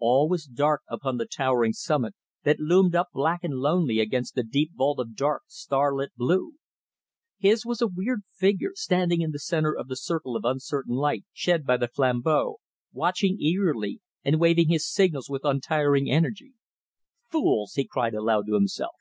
All 0.00 0.28
was 0.28 0.44
dark 0.46 0.82
upon 0.88 1.18
the 1.18 1.24
towering 1.24 1.72
summit, 1.72 2.16
that 2.42 2.58
loomed 2.58 2.96
up 2.96 3.10
black 3.12 3.44
and 3.44 3.54
lonely 3.60 4.00
against 4.00 4.34
the 4.34 4.42
deep 4.42 4.72
vault 4.74 4.98
of 4.98 5.14
dark, 5.14 5.42
star 5.46 5.94
lit 5.94 6.10
blue. 6.16 6.54
His 7.38 7.64
was 7.64 7.80
a 7.80 7.86
weird 7.86 8.22
figure, 8.34 8.72
standing 8.74 9.20
in 9.20 9.30
the 9.30 9.38
centre 9.38 9.76
of 9.78 9.86
the 9.86 9.94
circle 9.94 10.34
of 10.34 10.44
uncertain 10.44 10.96
light 10.96 11.22
shed 11.32 11.64
by 11.64 11.76
the 11.76 11.86
flambeau, 11.86 12.56
watching 12.92 13.36
eagerly, 13.38 14.00
and 14.24 14.40
waving 14.40 14.68
his 14.68 14.84
signals 14.92 15.30
with 15.30 15.44
untiring 15.44 16.10
energy. 16.10 16.54
"Fools!" 17.30 17.74
he 17.74 17.84
cried 17.86 18.14
aloud 18.14 18.46
to 18.48 18.54
himself. 18.54 18.96